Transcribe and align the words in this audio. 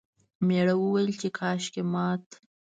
میړه 0.47 0.73
وویل 0.79 1.09
چې 1.21 1.27
کاشکې 1.37 1.81
مات... 1.93 2.25